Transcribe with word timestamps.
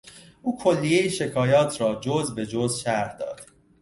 او 0.41 0.57
کلیهی 0.57 1.09
شکایات 1.09 1.81
را 1.81 1.95
جز 1.95 2.35
به 2.35 2.45
جز 2.45 2.79
شرح 2.79 3.13
داد. 3.17 3.41